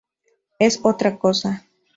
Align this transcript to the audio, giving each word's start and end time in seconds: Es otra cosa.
Es 0.57 0.79
otra 0.81 1.19
cosa. 1.19 1.67